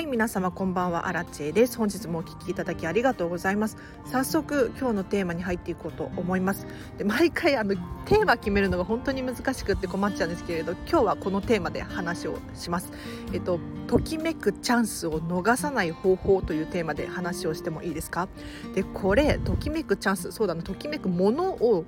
[0.00, 1.08] はい皆様こんばんは。
[1.08, 1.76] アラチェです。
[1.76, 3.76] 本日もお聞きいただきありがとうございます。
[4.06, 6.66] 早速今日のテーマに入っていこうと思います。
[6.96, 7.76] で毎回あの
[8.06, 12.90] テーマ決めるのが本当に難しくって困っちゃうんですけれど今日はこのテーマで話をします。
[13.34, 18.26] えっとときめくチャンスを逃さない方法というテーマで話をしてもいいですか？
[18.74, 21.84] でこれときめくチャンスそうだなときめくものを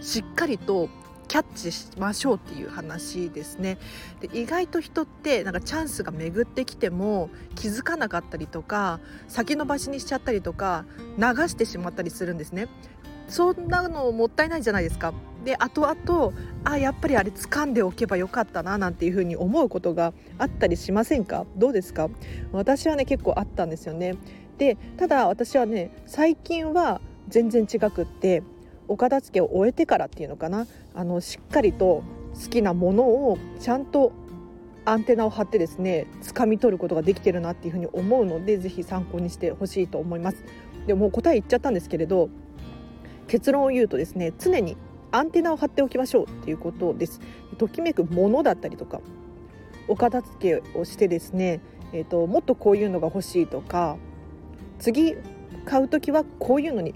[0.00, 0.88] しっかりと
[1.32, 3.78] キャッチしましょうっていう話ですね。
[4.20, 10.84] で意外と人ってなんかチャンスが巡ってきても気づかなかったりとか先延ばしにしちゃったりとか
[11.16, 12.68] 流してしまったりするんですね。
[13.28, 15.14] そんなのもったいないじゃないですか。
[15.42, 16.34] で後々
[16.64, 21.46] あやっぱりあれ掴んでおけばよかったななんていうふうに思うことがあったりしませんか？
[21.56, 22.10] どうですか？
[22.52, 24.16] 私はね結構あったんですよね。
[24.58, 28.42] でただ私はね最近は全然違くって
[28.86, 30.66] お片付けを終えてからっていうのかな。
[30.94, 32.02] あのしっかりと
[32.34, 34.12] 好きなものをちゃんと
[34.84, 40.44] アンテナを張ってですね掴み取ることができてるなっていうふうに思うのでぜひ参考にしてほしいと思います。
[40.86, 42.28] でもう答え言っちゃったんですけれど
[43.28, 44.76] 結論を言うとですね常に
[45.12, 47.20] アンテナを張っておきましょうっていうことです。
[47.58, 49.00] ときめくものだったりとか
[49.86, 51.60] お片付けをしてですね、
[51.92, 53.96] えーと、ともっとこういうのが欲しいとか
[54.78, 55.16] 次
[55.64, 56.94] 買う時はこういうのに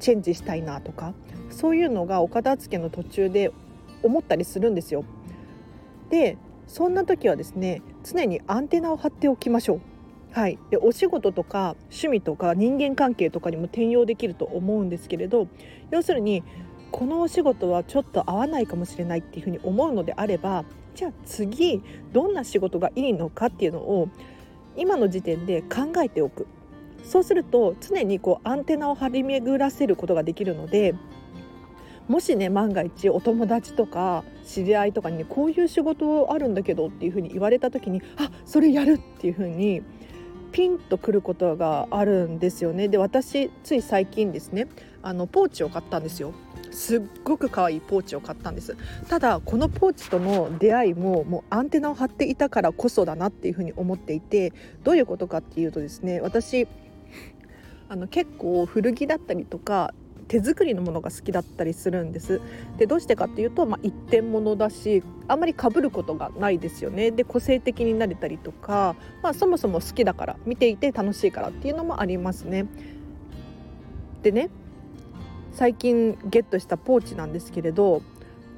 [0.00, 1.14] チェンジしたいなとか
[1.50, 3.52] そういうのがお片付けの途中で
[4.02, 5.04] 思ったりするんですよ。
[6.10, 6.36] で
[6.66, 9.80] そんな時はですね常にアンテナを張っておきましょう。
[10.32, 15.46] はい、でお仕事とか趣味とか人間関係とかにも転用できると思うんですけれど
[15.92, 16.42] 要するに
[16.90, 20.64] このお仕事はちょっと合わないかもしれないっていうふうに思うのであれば
[20.96, 24.08] じゃあ次どんな仕事がいいのかっていうのを
[24.76, 26.48] 今の時点で考えておく
[27.04, 30.94] そうすると常にこうアンテナを張り巡らせることができるので
[32.08, 39.82] もしね万が一お友達とか知り合いとかに、ね、こういう仕事あるんだけどっていうふうに言われた時にあそれやるっていうふうに
[40.52, 42.86] ピンとくることがあるんですよね。
[42.86, 44.68] で私つい最近ですね
[45.02, 46.32] あのポーチを買ったんですよ。
[46.70, 48.76] すっごく可愛いポーチを買ったんです。
[49.08, 54.52] ただこのポーチとの出会いももうアンテナを張っていたからこそだなっていうふうに思っていて
[54.84, 56.68] どういうことかっていうとですね私
[57.94, 59.94] あの結構古着だったりとか
[60.26, 62.40] 手作りのものが好きだったりするんです。
[62.76, 67.12] でどうしてかっていうと、まあ、一点物だしあんまりかぶることがないですよね。
[67.12, 72.66] で個性的になれたりとか、まあ、そもそも好きだから見ていて楽しいからっていうのもありますね。
[74.22, 74.50] でね
[75.52, 78.02] 最近ゲットしたポーチなんですけれど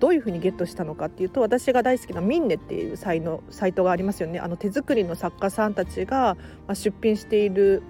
[0.00, 4.38] どういうふうにゲットしたのかっていうと私が大好きなミンネっていうサイのサイトがありますよね。
[4.38, 6.38] あの手作りの作家さんたちが
[6.72, 7.82] 出品している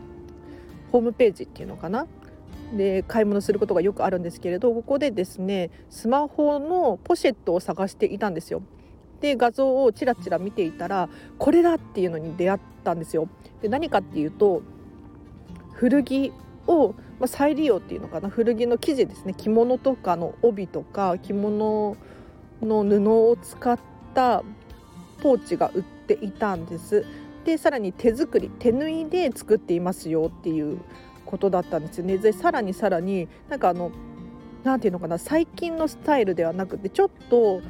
[0.93, 2.07] ホームページっていうのかな？
[2.75, 8.63] で買い物することがよくあるんですけれどここでですねスマホのポシェットを探していたんですよ。
[9.21, 11.09] で画像をちらちら見ていたら
[11.39, 13.29] これだっていうのに出会ったんですよ。
[13.63, 14.63] で何かっていうと
[15.73, 16.33] 古着
[16.67, 18.29] を、まあ、再利用っていうのかな？
[18.29, 21.97] 古着の生地ですね着物とかの帯とか着物
[22.61, 23.79] の布を使っ
[24.13, 24.43] た
[25.23, 27.07] ポーチが売っていたんです。
[27.47, 30.81] でさらに手作り手縫いで作っていますよっていう
[31.25, 32.19] ことだったんですよね。
[32.19, 33.93] でさらにさらになんかあの
[34.65, 37.63] なていうのかな最近のスタイルではなくてちょっと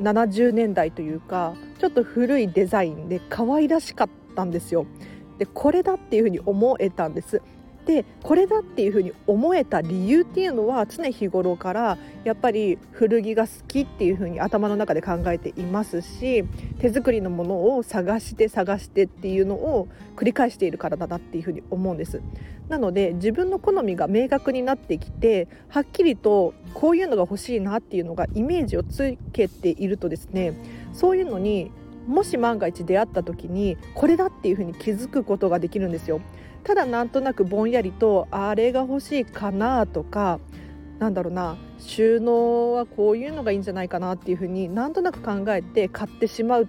[0.00, 4.84] 70年代というかちょっと古いデザインで可愛らしかったんですよ。
[5.38, 7.40] でこれだっていうふうに思えたんです。
[7.86, 16.44] でこれだっていうふうに思えた理由っていうのは常日頃からやっぱり古着が好きっていうふうに頭の中で考えていますし
[16.78, 22.20] 手作りのものを探して探してっていうのを繰り返しているからだなっていうふうに思うんです。
[22.68, 30.54] なので自分の好みが明確になってきてはっきりとこういうのが欲しいなっていうのがイメージをつけているとですね
[30.92, 31.72] そういうのに
[32.06, 36.20] もし万が一出会った時にこれだっていうふうに気づくことができるんですよ。
[36.64, 40.38] ただなんとなくぼんやりとあれが欲しいかなとか
[40.98, 46.68] なんだろうな収納はこういうのがいいんじゃないかなっていうふうになんとなく考えて買ってしまう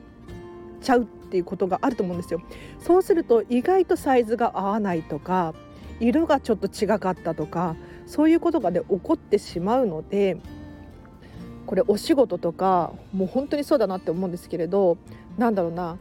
[0.82, 2.42] ちゃうっていうことがあると思うんですよ。
[2.80, 5.54] そうすると意外とサイズが合わないとか
[6.00, 7.76] 色がちょっと違かったとか
[8.08, 10.38] そういうことがね起こってしまうので
[11.66, 14.98] これお仕事とかもう本当にそうだなって思うんですけれど
[15.38, 15.98] なんだろうな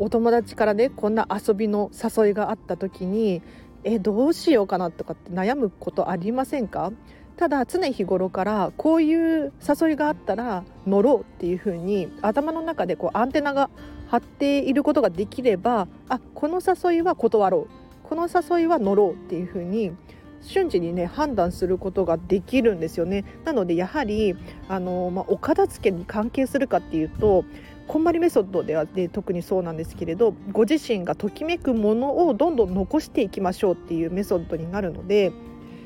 [0.00, 3.42] お友達からねこんな遊びの誘いがあった時に
[3.84, 6.90] えどうしようかなとかって悩むことありませんか？
[7.36, 13.68] ただ常日頃からこういう誘いがあったら乗ろうっていう風に頭の中でこうアンテナが
[14.08, 18.08] 張っていることができればあこの誘いは断ろう。
[18.08, 19.92] この誘いは乗ろうっていう風に
[20.40, 23.24] 瞬時にね判断することができるんですよね。
[23.44, 24.34] なのでやはり
[24.68, 27.44] あの、まあ、お片付けに関係するかっていうと
[27.90, 35.32] こんまりメソッドではで特にそうなんですけれどご自身がときめくものをどんどん残していきましょうっていうメソッドになるので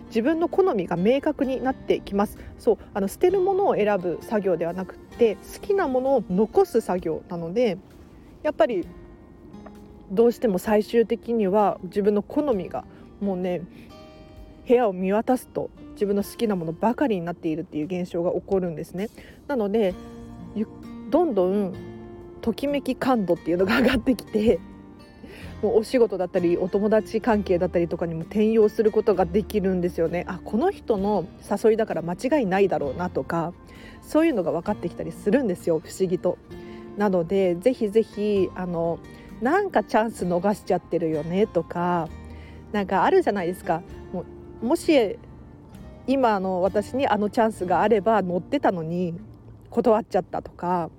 [0.09, 7.79] 自分の好みが明確になってきますそうあの捨てるものを選ぶ作業ではなくて好きなものを残す作業なので
[8.43, 8.87] やっぱり
[10.11, 12.85] どうしても最終的には自分の好みが
[13.23, 13.63] もうね
[14.69, 19.09] 部屋を見渡すと自分の好きなものばかりになっているっていう現象が起こるんですね。
[19.49, 19.95] なので
[21.11, 21.94] どんどん
[22.45, 24.61] ときめき感度っていうのが上がってきて
[25.63, 33.55] もうお仕事だったりお友達関係だったりとかにも転用することができるんですよねあこの人の誘いだから間違いないだろうなとか
[34.03, 36.37] そういうのが分かってきたりするんですよ不思議と。
[36.99, 38.99] なのでぜひぜひあの
[39.41, 42.11] なんかチャンス逃しちゃってるよねとか
[42.73, 43.83] なんかあるじゃないですか
[44.13, 44.25] も
[44.63, 45.19] もし
[46.07, 49.15] 今の私にあのチャンスがあれば乗ってたのに
[49.71, 50.91] 断っちゃったとか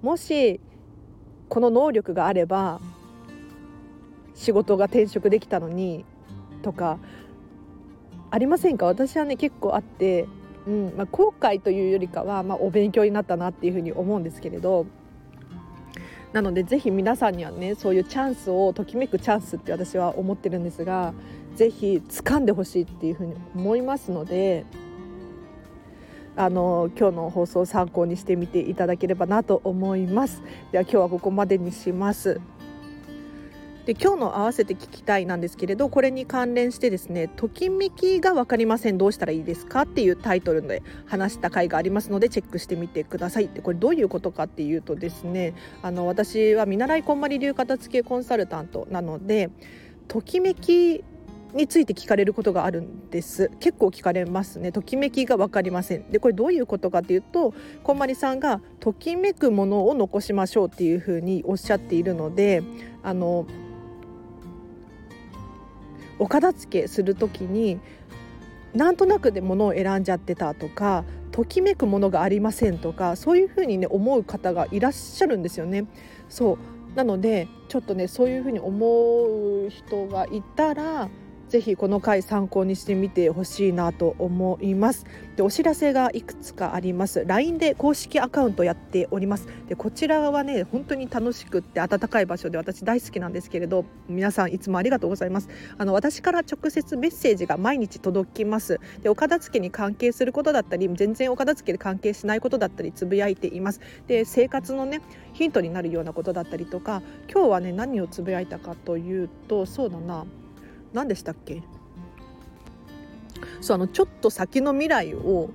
[0.00, 0.60] もし
[1.54, 2.80] この能力があれば
[4.34, 6.04] 仕事が転職できたのに
[6.62, 6.98] とか
[8.32, 8.86] ありませんか？
[8.86, 10.26] 私はね結構あって、
[10.66, 14.86] うんまあ、後悔というよりかは、まあ、お勉強になったなっていうふうに思うんですけれど
[16.32, 21.14] なのでぜひ皆さんにはねそういうチャンスをときめくチャンスって私は思ってるんですが
[21.54, 24.66] ぜひ掴んでほしいっていうふうに思いますので
[26.36, 30.42] あの今日の放送を参考にしてみていただければなと思います。
[30.72, 32.40] では今日はここまでにします。
[33.86, 43.48] で今日の合わせて聞きたいなんですけれどこれに関連してですね「ときめきが分かりませんどうしたらいいですか?」っていうタイトルで話した回がありますのでチェックしてみてください。
[43.48, 45.52] でこれどういうことかっていうとですね
[45.82, 49.50] あの私は見習いこんまり流片付けコンサルタントなので
[50.08, 51.04] ときめき
[51.54, 53.50] について聞かれることがあるんです。
[53.60, 54.72] 結構聞かれますね。
[54.72, 56.10] ときめきが分かりません。
[56.10, 57.54] でこれどういうことかっていうと
[57.84, 62.62] こんまりさんがときめくものを残しましょうっていうふうにおっしゃっているので
[63.02, 63.46] あの
[66.18, 67.78] お片付けする時に
[68.74, 75.86] なんとなくで物を選んじゃってたとかときめくものがありませんとかそういうふうにね思う方がいらっしゃるんですよね。
[76.28, 76.58] そう。
[76.94, 81.08] なのでちょっとねそういうふうに思う人がいたら
[81.54, 85.06] ぜひこの回参考にしてみてほしいなと思います。
[85.36, 87.22] でお知らせがいくつかあります。
[87.28, 89.46] LINE で公式アカウントやっております。
[89.68, 95.48] でこちらはね本当に楽しくって温かい場所で私大好きなんですけれど皆さんいつもありがとうございます。
[95.78, 98.80] あの私から直接メッセージが毎日届きます。
[99.04, 103.80] でお片付けに関係することだったり全然お片付けで関係しないことだったりつぶやいています。
[104.08, 105.02] で生活のね
[105.34, 107.00] ヒントになるようなことだったりとか
[107.32, 110.24] 今日はね何をつぶやいたかというとそうだな。
[110.94, 111.62] 何でしたっけ？
[113.60, 115.50] そうあのちょっと先の未来を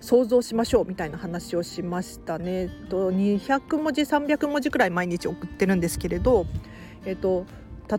[0.00, 2.68] 想像しましょうみたいな話をしましたね。
[2.88, 6.46] と200文字300文字くらい毎日送ってるんですけれど、
[7.04, 7.46] えっと、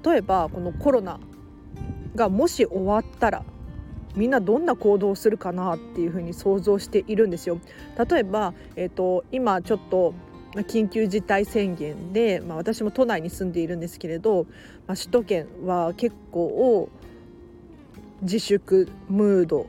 [0.06, 1.19] 例えばこのコロナ
[2.16, 3.44] がもし終わったら
[4.16, 7.60] みんなどんな行動をするかなっていうふうに想像しているんですよ。
[8.10, 10.13] 例えば、えっと、今ちょっと
[10.62, 14.46] 緊急事態宣言で、まあ、私も都内に住んでいるんですけれど、
[14.88, 16.90] まあ、首都圏は結構
[18.22, 19.68] 自粛ムード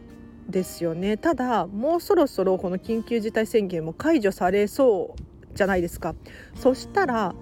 [0.48, 1.16] ですよね。
[1.16, 6.14] ただもうそろそろこの緊急事態宣言も解除されそうじゃないですか。
[6.54, 7.34] そしたら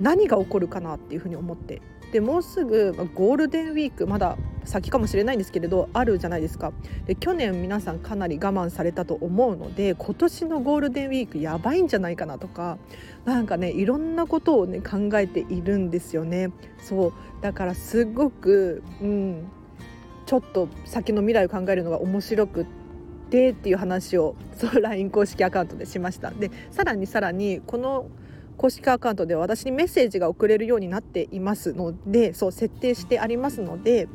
[0.00, 1.80] 何が起こるかなっていうふうに思って。
[2.14, 6.72] でもうすぐゴールデンウィークまだ先かもしれないんですけれどあるじゃないですか。
[7.06, 12.78] で去年皆さんかなり我慢されたと思うので今年のゴールデンウィークやばいんじゃないかなとか
[13.24, 16.52] なんかねいろんなことをね考えているんですよね。
[16.78, 17.12] そう。
[17.40, 19.48] だからすごくうん
[20.24, 22.66] ちょっと先の未来を考えるのが面白くっ
[23.28, 26.30] てっていう話をそう LINE 公式アカウントでしました。
[26.30, 28.06] でさらにさらにこの
[28.56, 34.08] 公式アカウントでは私にメッセージが送れるようになっていますのでそう設定してありますので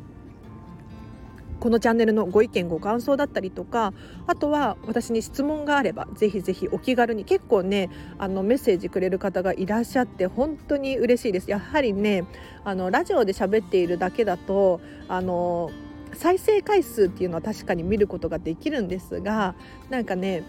[1.60, 3.92] このチャンネルのご意見ご感想だったりとか
[4.26, 11.50] あとは私に質問があればぜひぜひお気軽に結構ねあのメッセージくれる方がいらっしゃって本当に嬉しいです。
[11.50, 12.24] やはりね
[12.64, 15.70] あのラジオで喋っているだけだとあの
[16.14, 19.54] 再生回数っていうのは確かに見ることができるんですが
[19.90, 20.42] なんかね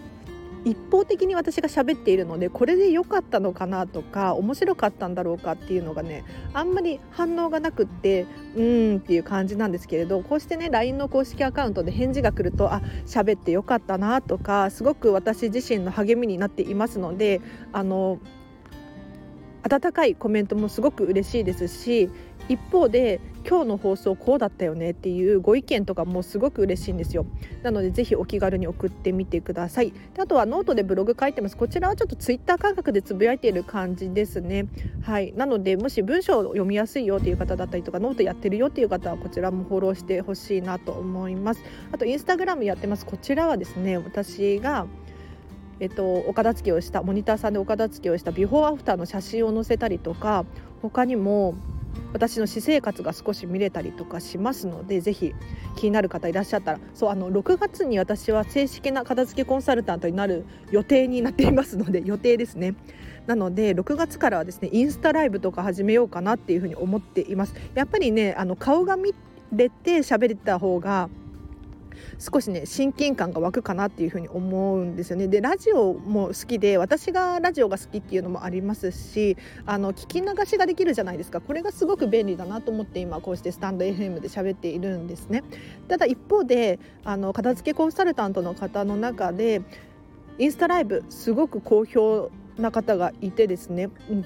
[0.64, 17.40] 一方的に私が喋っているのでこれで良かったのかなとか面白かったんだろうかっていうのがねあんまり反応がなくってうーんっていう感じなんですけれどこうしてね LINE の公式アカウントで返事が来るとあ喋ってよかったなとかすごく私自身の励みになっていますので
[17.72, 18.18] あの
[19.64, 22.10] 温かいコメントもすごく嬉しいですし
[22.52, 27.26] 一方で今日の放送こうだったよねっていうご意見とかもすごく嬉しいんですよ。
[27.62, 29.92] なのでぜひお気軽に送ってみてください。
[30.14, 31.56] であとはノートでブログ書いてます。
[31.56, 34.66] こちらはちょっとツイッター感覚でつぶやいている感じですね。
[35.02, 35.32] はい。
[35.34, 41.62] なのでもし文章を読みやすいよっていう方だったりとかノートやってるよっていう方はこちらもフォローしてほしいなと思います。
[41.90, 43.06] あとインスタグラムやってます。
[43.06, 44.86] こちらはですね私が
[45.80, 50.44] えっと、お片付けをしたモニターさんでお片付けをしたビフォーアフターの写真を載せたりとか
[50.80, 51.56] 他にも
[52.12, 55.34] 私の私生活が少し見れたりとかしますのでぜひ
[55.76, 62.74] 気になる方いらっしゃったらそうあの6月に私は正式な片付けコンサルタントになる予定になっていますので 予定ですね。
[63.26, 67.54] なので6月からはですねインスタライブとか始めようかなっていうふうに思っています。
[67.74, 69.14] やっぱりねあの顔が見
[69.52, 71.08] れて喋れた方が
[72.18, 75.28] 少しね親近感が湧くかなっていうふうに思うんですよね。
[75.28, 85.42] でラジオも好きで私がラジオが好きっていうのもありますしあの聞き流しができるじゃないですかこれがすごく便利だなと思って今こうしてスタンド FM で喋っているんですね。
[85.88, 89.62] ただ一方であの片付けコンサルタントの方の中で
[90.38, 94.24] インスタライブすごく好評な方がいてですね、うん、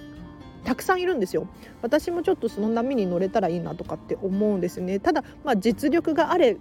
[0.65, 1.49] たくさんいるんですよ
[1.83, 6.57] 私もちょっとその波に乗れたらいいなとかって思うんですねただまあ実力があれ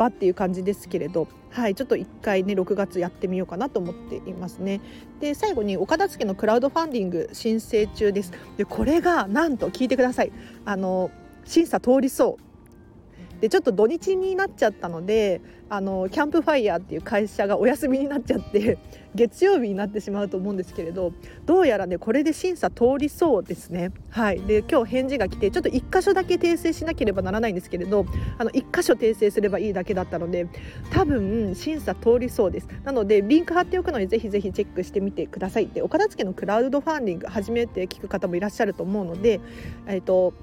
[0.00, 4.80] ばっていう感じですけれど、はい、ちょっと1回ね6月やってみようかなと思っていますね。
[5.20, 8.32] で最後に岡田けのクラウドファンディング申請中です。
[8.56, 10.32] でこれがなんと聞いてください
[10.64, 11.10] あの
[11.44, 12.49] 審査通りそう
[13.40, 18.78] でちょっと土日になっちゃったのであのキャンプファイヤーっていう会社がお休みになっちゃって
[19.14, 21.12] 月曜日になってしまうと思うんですけれど
[21.46, 23.92] どうやらねこれで審査通りそうですね。
[24.10, 28.04] はい、で今日返事が来てちょっと1箇所だけ訂正しなければならないんですけれど
[28.38, 30.46] あの1箇所訂正すればいいだけだったので
[30.90, 32.68] 多分審査通りそうです。
[32.84, 35.68] なのでリンク貼っておくのでぜひぜひチェックしてみてください。
[35.68, 39.40] で岡田付のクラウドファンディング初めて聞く方もいらっしゃると思うので、
[39.86, 40.34] えーと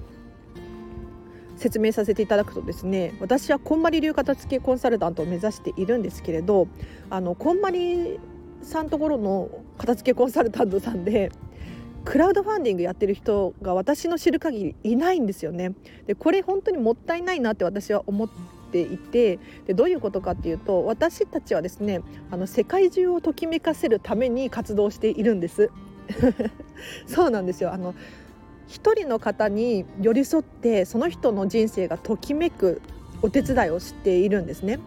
[1.58, 6.68] 説明させていただくとですね私はこんまり流片付けコンサルタントを目指しているんですけれど
[7.10, 8.20] あのこんまり
[8.62, 11.32] さんところの片付けコンサルタントさんで
[12.06, 15.74] クラウドファンディングやってる人が私の知る限りいないんですよね。
[16.06, 18.30] でこれ本当にもったいないなって私は思っ
[18.72, 25.70] ていてでどういうことかっていうと私たちはですねあの世界中をときめかせるために活動しているんです。
[27.06, 27.94] そうなんですよあの
[28.68, 32.82] 一人の方に寄り添ってその人の人生がときめく
[33.22, 34.80] お手伝いをしているんですね。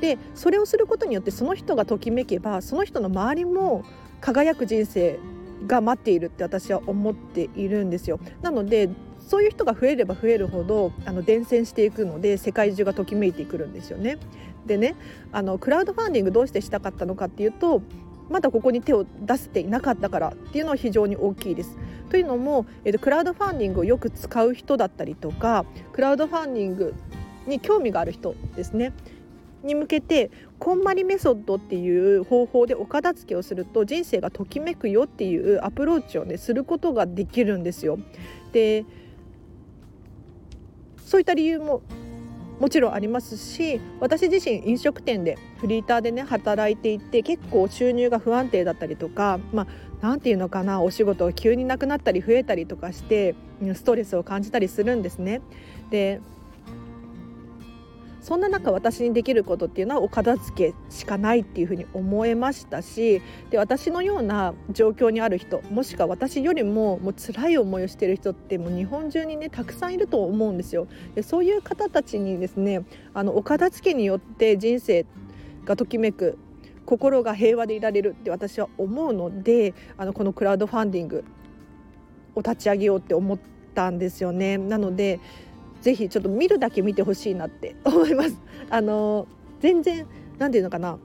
[0.00, 3.84] でそれをすることによってその人がときめけばその人の周りも
[4.20, 5.18] 輝く人生
[5.66, 8.20] が待っているって私は思っているんですよ。
[8.42, 14.18] なのでそういう人が増えれば増えるほどあの伝染していくので世界中がときめいてくるんですよね。
[14.66, 14.94] でね
[15.32, 17.82] あのクラウドファンディングどうしてしたかったのかっていうと
[18.30, 21.78] まだここに手を出していなかったからっていうのは非常に大きいです。
[22.10, 26.94] というのも、えーと、クラウドファンディングをよく使う人だったりとかクラウドファンディング
[27.46, 28.92] に興味がある人ですね
[29.62, 37.98] に向けてこんまりメソッドっていう方法でお片付けをすると人生がときめくよっていうアプローチをねすることができるんですよ。
[38.52, 38.84] で
[41.04, 41.82] そういった理由も
[42.60, 49.66] もちろんありますし私自身飲食店でフリーターでね働いていて結構収入が不安定だったりとかまあ
[50.00, 53.34] 何て言うのかなお仕事が急になくなったり増えたりとかして
[53.74, 55.40] ストレスを感じたりするんですね。
[55.90, 56.20] で
[58.20, 70.88] そんな中私にできることっていうのはお片付けしかないっていうふうに思えましたしで私のような状況にある人もしくは私よりももう辛い思いをしている人ってもう日本中にねたくさんいると思うんですよ。
[71.14, 72.84] でそういう方たちにですね
[73.14, 75.06] あのお片付けによって人生
[75.64, 76.38] がときめく
[76.86, 81.24] 心が平和でいられるって私は思うのであのこのクラウドファンディング
[82.34, 83.38] を立ち上げようって思っ
[83.74, 84.56] たんですよね。
[84.56, 85.20] なので
[85.80, 88.36] ぜひちょっと見るだけ見てほしいなって 思います。
[88.70, 89.26] あの
[89.60, 90.06] 全然
[90.38, 90.98] 何て言うのかな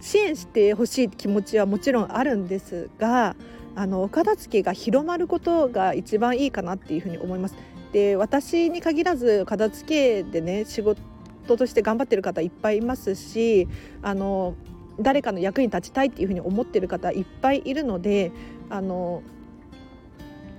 [0.00, 3.36] 支援してほしい気持ちはもちろんあるんですが
[3.74, 7.56] あのお片付けが広まることが一番いいかなっていうふうに思います。
[7.92, 11.00] で私に限らず片付けでね仕事
[11.56, 13.68] として頑張ってる方いっぱいいますし
[14.00, 14.54] あの
[15.00, 18.32] 誰かの役に立ちたいっていうふうに思ってる方いっぱいいるので
[18.70, 19.22] あの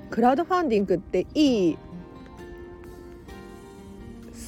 [0.10, 1.78] クラウドファンディングっていい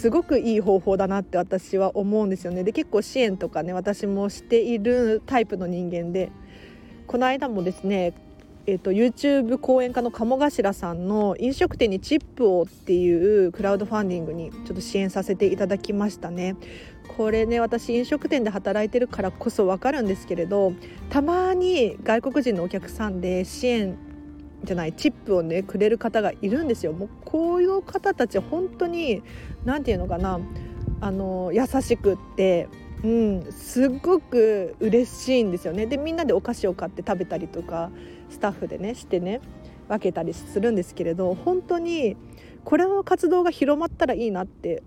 [0.05, 6.31] すごくいい方法だなって私は思うんですよねで結構支援とかね私もしているタイプの人間で
[7.07, 8.13] この間もですね
[8.67, 16.55] えーと、YouTube 講演家の鴨頭さんの飲食店にチップをっていうクラウドファンディングにちょっと支援させていただきましたね。
[17.15, 20.73] これね私飲食店で働いてるからこそ分かるんですけれど
[21.11, 23.99] たまに外国人のお客さんで支援
[24.65, 26.93] じゃないチップをねくれる方がいるんですよ。
[26.93, 29.23] もうこういう方たち本当に
[29.63, 30.39] 何て言うのかな
[31.01, 32.67] あの優しくって
[33.03, 37.91] うん、すっごく嬉しいんですよねでみんなでお菓子を買って食べたりとか
[38.29, 39.41] スタッフでねしてね
[39.87, 42.17] 分けたりするんですけれど本当に
[42.63, 44.81] これの活動が広まったらいいなって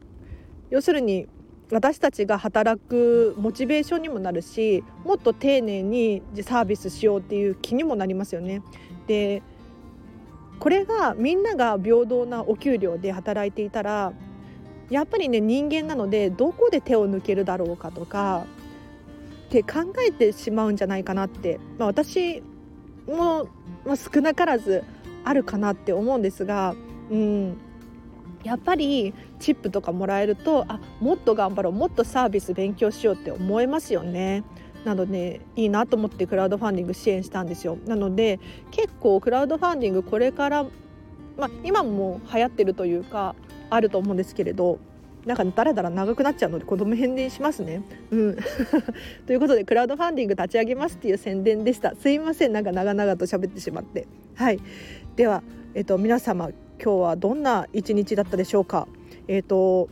[0.71, 1.29] 要するに
[1.71, 8.63] 私たちが働くモチベーションにもなるしもっと丁寧にサービスしようっていう気にもなりますよね。
[9.07, 9.43] で
[10.61, 14.13] これがみんなが平等なお給料で働いていたら
[14.91, 18.45] やっぱりね人間なのでどこで手を抜けるだろうかとか
[19.49, 22.43] って考えてしまうんじゃないかなって、まあ、私
[23.07, 23.49] も、
[23.85, 24.85] まあ、少なからず
[25.25, 26.75] あるかなって思うんですが、
[27.11, 27.57] うん、
[28.45, 34.45] やっぱりチップとかもらえるとあもっと頑張ろうもっとサービス勉強しようって思えますよね。
[34.85, 37.79] なのでいいなと思ってクラウドファンディング支援したんですよ。
[37.87, 40.65] なので結構クラウドファンディングこれから、
[41.37, 43.35] まあ、今も流行ってるというか
[43.71, 44.79] あると思うんですけれど
[45.27, 47.83] なんかだらだら長くなっちゃうので子供返電しますね。
[48.11, 48.37] うん、
[49.27, 51.95] ということでクラウドファンディング立ち上げますっていう宣伝でした。
[51.97, 54.07] すいませんなんか長々と喋ってしまって。
[54.37, 54.59] はい、
[55.17, 55.43] では、
[55.75, 56.51] えっと、皆様
[56.83, 58.89] 今日はどんな一日だったでしょうか。
[59.27, 59.89] えっと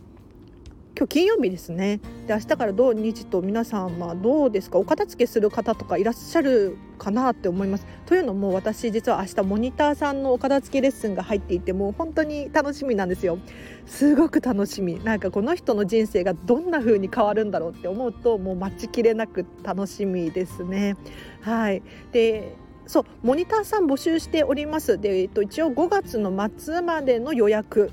[0.99, 2.01] 今日金曜日ですね。
[2.27, 4.79] で明日から土日と皆さんはどうですか？
[4.79, 7.87] お片付けする方とかいらっしゃるかなって思います。
[8.07, 13.39] というのも私実は明日モニターさんのお片付けレッスンが入っていてもう本当に楽しみなんですよ。
[13.85, 14.99] すごく楽しみ。
[15.05, 20.97] なんかこの人の人生がどんな風に変わるんだろうって思うともう待ちきれなく楽しみですね。
[21.43, 21.83] はい。
[22.11, 24.99] でそうモニターさん募集しております。
[24.99, 27.91] で、えっと、一応5月の末までの予約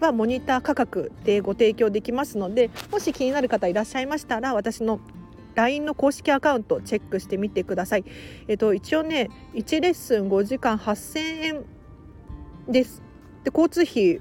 [0.00, 5.00] はモニター価格でご提供できますのでもし気になる方いらっしゃいましたら私の
[5.54, 8.04] LINE の公式アカウントチェックしてみてください。
[8.48, 11.64] えっと、一応ね1レッスン5時間8000円
[12.68, 13.02] です。
[13.44, 14.20] で交通費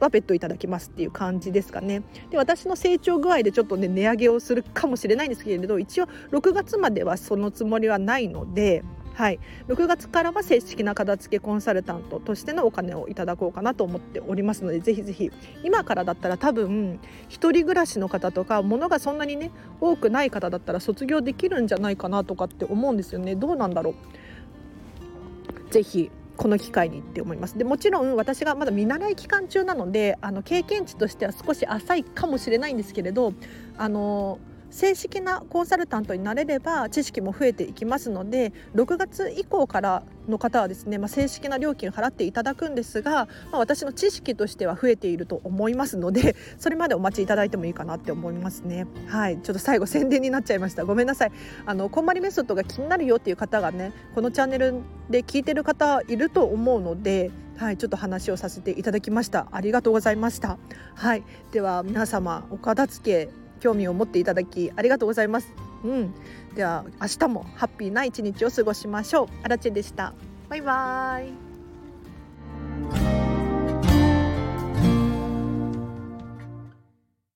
[0.00, 2.02] は別途いただきますっていう感じですかね。
[2.30, 9.38] で私の成長具合でちょっとね値上げをするかもしれないんですけれど一応6月まではそのつもりはないのではい、
[9.68, 15.30] 6月からは正式な片付けコンサルタントとしてのお金をいただこうかなと思っておりますのでぜひぜひ。
[15.64, 23.34] 今からだったら多分一人暮らしの方とか物がそんなにね多くない方だったら卒業できるんじゃないかなとかって思うんですよね。
[23.34, 25.72] どうなんだろう。
[25.72, 27.58] ぜひこの機会にって思います。
[27.58, 33.34] でもちろん私がまだ見習い期間中なのであの経験値としては少し浅いかもしれないんですけれど
[33.76, 34.38] あの
[34.72, 48.86] 正式なコンサルタントになれれば知識も増えていきますので6月以降からの方はですね、まあ、正式な料金を払っていただくんですが、まあ、私の知識としては増えていると思いますので それまでお待ちいただいてもいいかなって思いますね。
[49.08, 49.38] はい。
[49.38, 50.84] ちょっと最後宣伝になっちゃいました。
[50.84, 51.32] ごめんなさい。
[51.66, 54.74] あのこんまりメソッドが気になるよっていう方がねこのチャンネル
[55.10, 59.46] で聞いてる方いると思うのではい、ちょっと話をさせていただきました。
[59.52, 60.58] ありがとうございました。
[60.94, 65.54] はい、では皆様お片付け興味を持っていただきありがとうございます。
[65.84, 66.14] うん、
[66.54, 69.26] では明日もハッピーな一日を過ごしましょう。
[69.44, 70.12] あらちでした。
[70.48, 71.41] バイバーイ。